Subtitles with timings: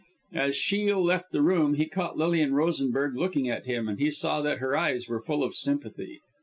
[0.33, 4.41] As Shiel left the room he caught Lilian Rosenberg looking at him; and he saw
[4.41, 6.21] that her eyes were full of sympathy.